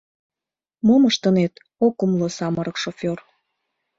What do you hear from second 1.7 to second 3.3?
ок умыло самырык шофёр.